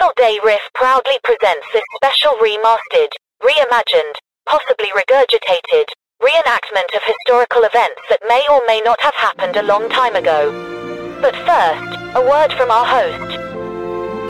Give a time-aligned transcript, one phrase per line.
[0.00, 4.14] National Day Riff proudly presents this special remastered, reimagined,
[4.46, 5.84] possibly regurgitated,
[6.22, 11.18] reenactment of historical events that may or may not have happened a long time ago.
[11.20, 13.49] But first, a word from our host.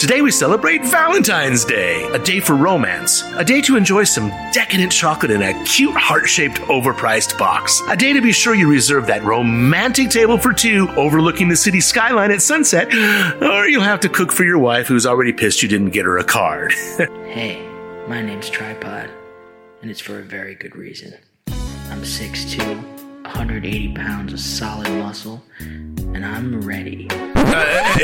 [0.01, 4.91] Today we celebrate Valentine's Day, a day for romance, a day to enjoy some decadent
[4.91, 9.23] chocolate in a cute heart-shaped overpriced box, a day to be sure you reserve that
[9.25, 12.89] romantic table for two overlooking the city skyline at sunset,
[13.43, 16.17] or you'll have to cook for your wife who's already pissed you didn't get her
[16.17, 16.73] a card.
[17.31, 17.63] Hey,
[18.09, 19.11] my name's Tripod,
[19.83, 21.13] and it's for a very good reason.
[21.47, 22.59] I'm 6'2,
[23.23, 27.07] 180 pounds of solid muscle, and I'm ready.
[27.53, 27.95] Uh,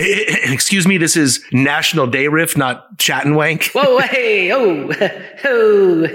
[0.53, 3.71] excuse me, this is National Day Riff, not Chat and Wank.
[3.75, 4.91] Whoa, hey, oh,
[5.45, 6.09] oh,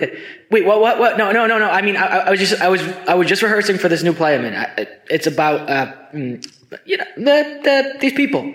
[0.51, 1.17] wait, what, what, what?
[1.17, 1.69] No, no, no, no.
[1.69, 4.13] I mean, I, I was just, I was, I was just rehearsing for this new
[4.13, 4.35] play.
[4.35, 6.45] I mean, I, it's about, uh, mm,
[6.85, 8.53] you know, the, the, these people.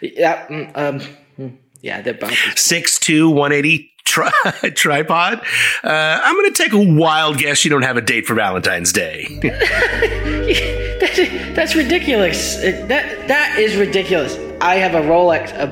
[0.00, 1.00] Yeah, mm, um,
[1.38, 2.30] mm, yeah, they're about.
[2.30, 4.30] these- 6'2, 180 tri-
[4.74, 5.40] tripod.
[5.84, 8.92] Uh, I'm going to take a wild guess you don't have a date for Valentine's
[8.92, 9.26] Day.
[10.98, 12.56] That's, that's ridiculous.
[12.56, 14.36] That that is ridiculous.
[14.60, 15.52] I have a Rolex.
[15.52, 15.70] Uh,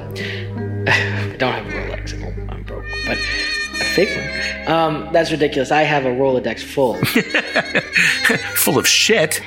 [0.88, 2.14] I don't have a Rolex.
[2.14, 4.72] I'm, I'm broke, but a fake one.
[4.72, 5.72] Um, that's ridiculous.
[5.72, 6.94] I have a Rolodex full.
[8.54, 9.40] Full of shit.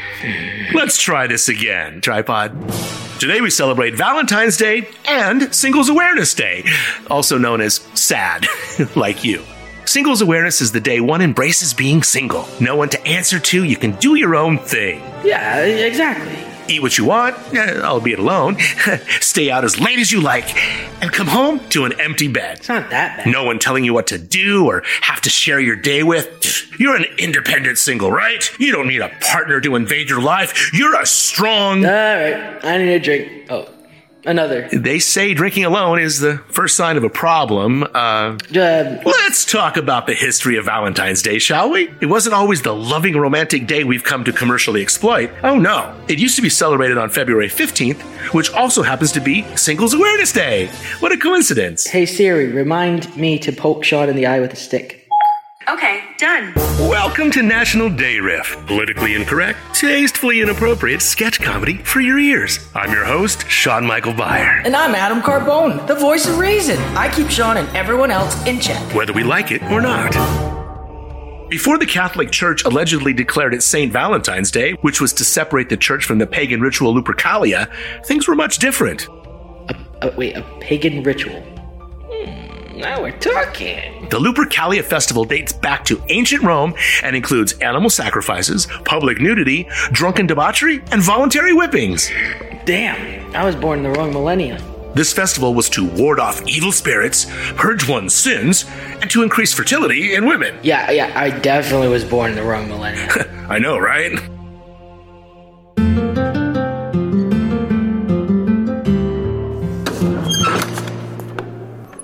[0.74, 2.52] Let's try this again, tripod.
[3.20, 6.64] Today we celebrate Valentine's Day and Singles Awareness Day,
[7.10, 8.48] also known as SAD,
[8.96, 9.44] like you.
[9.84, 12.48] Singles Awareness is the day one embraces being single.
[12.62, 15.02] No one to answer to, you can do your own thing.
[15.26, 16.49] yeah, exactly.
[16.70, 18.58] Eat what you want, eh, albeit alone,
[19.22, 20.56] stay out as late as you like,
[21.02, 22.60] and come home to an empty bed.
[22.60, 23.28] It's not that bad.
[23.28, 26.28] No one telling you what to do or have to share your day with.
[26.80, 28.50] You're an independent single, right?
[28.60, 30.72] You don't need a partner to invade your life.
[30.74, 31.84] You're a strong.
[31.86, 33.48] All right, I need a drink.
[33.50, 33.68] Oh,
[34.26, 34.68] another.
[34.72, 37.84] They say drinking alone is the first sign of a problem.
[37.84, 41.90] Uh, Uh, let's talk about the history of Valentine's Day, shall we?
[42.02, 45.30] It wasn't always the loving romantic day we've come to commercially exploit.
[45.44, 45.96] Oh no.
[46.08, 48.02] It used to be celebrated on February 15th,
[48.34, 50.68] which also happens to be Singles Awareness Day.
[51.00, 51.88] What a coincidence.
[51.88, 54.99] hey Siri, remind me to poke Sean in the eye with a stick.
[55.70, 56.52] Okay, done.
[56.80, 62.68] Welcome to National Day Riff, politically incorrect, tastefully inappropriate sketch comedy for your ears.
[62.74, 64.64] I'm your host, Sean Michael Beyer.
[64.66, 66.80] And I'm Adam Carbone, the voice of reason.
[66.98, 68.82] I keep Sean and everyone else in check.
[68.96, 70.10] Whether we like it or not.
[71.52, 73.94] Before the Catholic Church allegedly declared it St.
[73.94, 77.72] Valentine's Day, which was to separate the church from the pagan ritual Lupercalia,
[78.08, 79.08] things were much different.
[80.02, 81.59] Uh, wait, a pagan ritual.
[82.80, 84.08] Now we're talking.
[84.10, 86.74] The Lupercalia festival dates back to ancient Rome
[87.04, 92.10] and includes animal sacrifices, public nudity, drunken debauchery, and voluntary whippings.
[92.64, 94.62] Damn, I was born in the wrong millennium.
[94.94, 98.64] This festival was to ward off evil spirits, purge one's sins,
[99.02, 100.58] and to increase fertility in women.
[100.64, 103.10] Yeah, yeah, I definitely was born in the wrong millennium.
[103.50, 104.18] I know, right?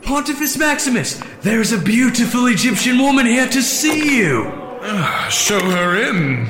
[0.06, 4.44] Pontifex Maximus, there's a beautiful Egyptian woman here to see you.
[5.32, 6.48] Show her in.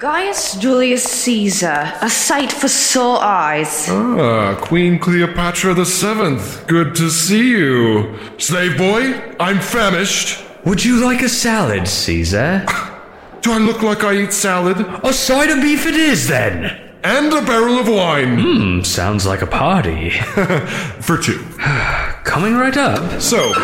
[0.00, 3.88] Gaius Julius Caesar, a sight for sore eyes.
[3.88, 6.66] Ah, Queen Cleopatra the Seventh.
[6.66, 8.18] Good to see you.
[8.38, 10.44] Slave boy, I'm famished.
[10.64, 12.66] Would you like a salad, Caesar?
[13.42, 14.78] Do I look like I eat salad?
[15.04, 16.64] A side of beef it is then.
[17.04, 18.38] And a barrel of wine.
[18.40, 20.10] Hmm, sounds like a party.
[21.00, 21.44] For two.
[22.28, 23.22] Coming right up.
[23.22, 23.54] So,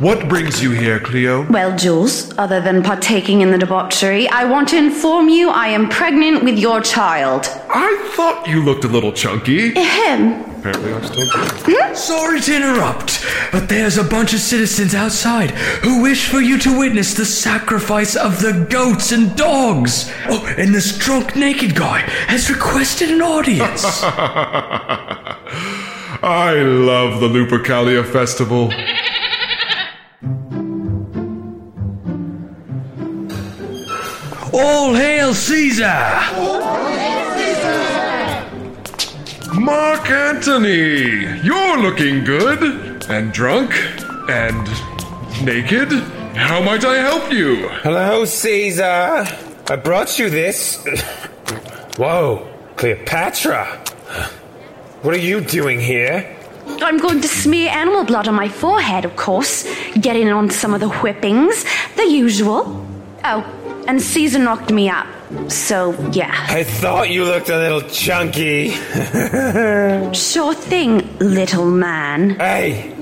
[0.00, 1.46] what brings you here, Cleo?
[1.48, 5.88] Well, Jules, other than partaking in the debauchery, I want to inform you I am
[5.88, 7.46] pregnant with your child.
[7.70, 9.70] I thought you looked a little chunky.
[9.74, 10.42] Him.
[10.58, 11.38] Apparently, I still do.
[11.72, 11.94] Hmm?
[11.94, 16.78] Sorry to interrupt, but there's a bunch of citizens outside who wish for you to
[16.78, 20.12] witness the sacrifice of the goats and dogs.
[20.28, 24.02] Oh, and this drunk naked guy has requested an audience.
[26.22, 28.70] I love the Lupercalia Festival.
[34.52, 36.20] All hail Caesar!
[39.58, 43.02] Mark Antony, you're looking good.
[43.08, 43.72] And drunk.
[44.28, 44.68] And
[45.42, 45.90] naked.
[46.36, 47.68] How might I help you?
[47.82, 49.26] Hello, Caesar.
[49.70, 50.84] I brought you this.
[51.96, 52.46] Whoa,
[52.76, 53.84] Cleopatra.
[55.02, 56.36] What are you doing here?
[56.82, 59.64] I'm going to smear animal blood on my forehead, of course.
[60.00, 61.64] Get in on some of the whippings.
[61.96, 62.86] The usual.
[63.24, 65.06] Oh, and Caesar knocked me up.
[65.48, 66.34] So, yeah.
[66.48, 68.70] I thought you looked a little chunky.
[70.12, 72.30] Sure thing, little man.
[72.30, 72.94] Hey,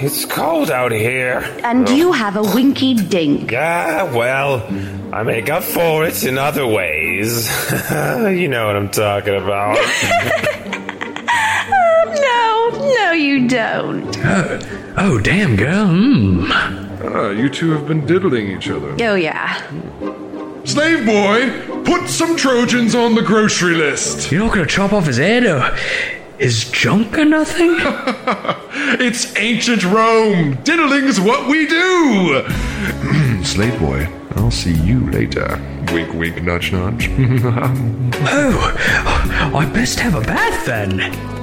[0.00, 1.40] It's cold out here.
[1.64, 3.50] And you have a winky dink.
[3.52, 4.62] Yeah, well,
[5.12, 7.46] I make up for it in other ways.
[7.90, 9.78] you know what I'm talking about.
[12.94, 14.16] No, no, you don't.
[14.24, 15.86] Oh, oh damn, girl.
[15.86, 16.50] Mm.
[17.04, 18.94] Ah, you two have been diddling each other.
[19.00, 19.62] Oh, yeah.
[20.64, 24.32] Slave boy, put some Trojans on the grocery list.
[24.32, 25.76] You're not gonna chop off his head or
[26.38, 27.76] his junk or nothing?
[28.96, 30.56] It's ancient Rome.
[30.62, 32.44] Diddling's what we do.
[33.44, 35.60] Slave boy, I'll see you later.
[35.92, 37.08] Wink, wink, nudge, nudge.
[38.28, 41.33] oh, I best have a bath then.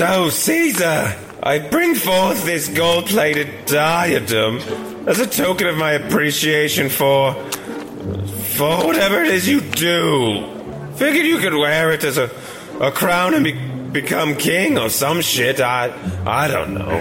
[0.00, 4.56] So, Caesar, I bring forth this gold plated diadem
[5.06, 7.34] as a token of my appreciation for.
[8.56, 10.46] for whatever it is you do.
[10.94, 12.30] Figured you could wear it as a,
[12.80, 13.52] a crown and be,
[13.92, 15.60] become king or some shit.
[15.60, 15.92] I.
[16.24, 16.96] I don't know.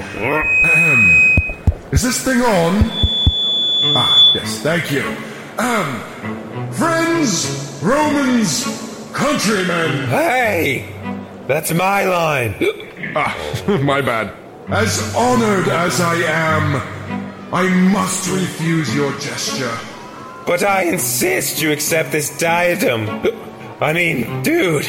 [1.93, 2.83] Is this thing on?
[3.95, 5.05] Ah, yes, thank you.
[5.57, 8.65] Um, friends, Romans,
[9.13, 10.05] countrymen.
[10.09, 10.93] Hey!
[11.47, 12.55] That's my line.
[13.15, 13.35] Ah,
[13.83, 14.33] my bad.
[14.69, 16.75] As honored as I am,
[17.51, 19.75] I must refuse your gesture.
[20.45, 23.07] But I insist you accept this diadem.
[23.81, 24.85] I mean, dude,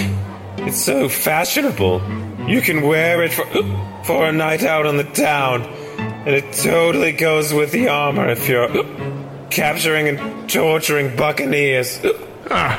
[0.58, 2.02] it's so fashionable.
[2.46, 3.44] You can wear it for,
[4.04, 8.48] for a night out on the town, and it totally goes with the armor if
[8.48, 8.68] you're
[9.50, 12.00] capturing and torturing buccaneers.
[12.50, 12.78] Ah,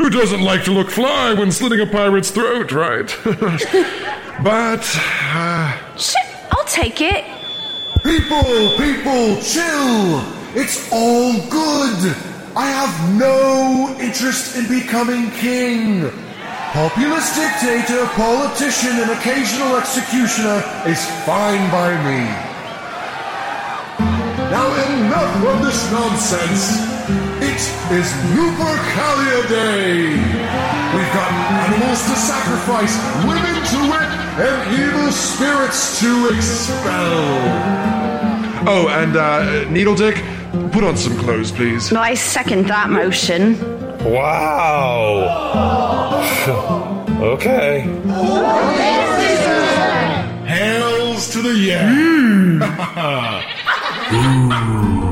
[0.00, 3.14] who doesn't like to look fly when slitting a pirate's throat, right?
[4.42, 4.80] but,
[5.36, 6.16] uh, Shit,
[6.52, 7.22] I'll take it.
[8.02, 8.42] people,
[8.80, 10.24] people, chill.
[10.56, 12.16] It's all good.
[12.56, 16.10] I have no interest in becoming king.
[16.72, 22.24] Populist dictator, politician, and occasional executioner is fine by me.
[24.48, 27.29] Now enough of this nonsense.
[27.60, 30.16] It is Lupercalia Day.
[30.96, 31.30] We've got
[31.68, 32.96] animals to sacrifice,
[33.26, 34.10] women to whip,
[34.40, 37.12] and evil spirits to expel.
[38.66, 40.24] Oh, and uh, Needle Dick,
[40.72, 41.92] put on some clothes, please.
[41.92, 43.58] I second that motion.
[44.10, 45.26] Wow.
[47.20, 47.80] okay.
[50.46, 51.90] Hails to the yeah.
[54.12, 55.09] Yeah,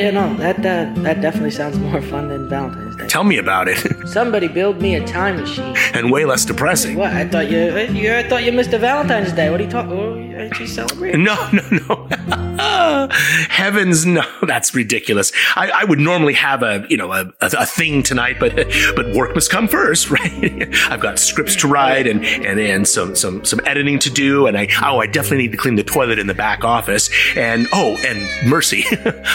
[0.00, 3.06] yeah, no, that uh, that definitely sounds more fun than Valentine's Day.
[3.08, 3.78] Tell me about it.
[4.08, 5.74] Somebody build me a time machine.
[5.94, 6.96] and way less depressing.
[6.96, 7.12] What?
[7.12, 9.50] I thought you, you I thought you missed a Valentine's Day.
[9.50, 10.21] What are you talking?
[10.52, 11.22] Ain't you celebrating?
[11.32, 13.08] No, no, no.
[13.48, 14.22] Heavens, no.
[14.42, 15.32] That's ridiculous.
[15.56, 18.54] I, I would normally have a, you know, a, a, a thing tonight, but
[18.96, 20.68] but work must come first, right?
[20.90, 24.58] I've got scripts to write and and and some some some editing to do, and
[24.58, 27.96] I oh, I definitely need to clean the toilet in the back office, and oh,
[28.04, 28.84] and mercy,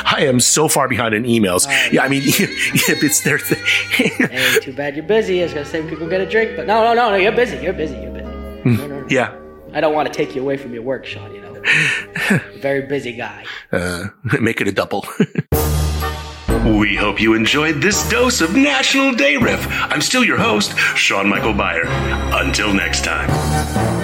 [0.05, 1.67] I am so far behind in emails.
[1.91, 3.63] yeah, I mean, it's their thing.
[3.91, 5.41] Hey, too bad you're busy.
[5.41, 7.15] I was gonna say we could go get a drink, but no, no, no, no.
[7.15, 7.57] You're busy.
[7.57, 7.95] You're busy.
[7.97, 8.27] You're busy.
[8.63, 8.75] Hmm.
[8.75, 9.07] No, no, no.
[9.09, 9.46] yeah.
[9.77, 11.35] I don't want to take you away from your work, Sean.
[11.35, 11.61] You know,
[12.55, 13.45] very busy guy.
[13.71, 14.07] Uh,
[14.41, 15.05] make it a double.
[16.79, 19.67] we hope you enjoyed this dose of National Day Riff.
[19.69, 21.83] I'm still your host, Sean Michael Beyer.
[21.85, 23.96] Until next time.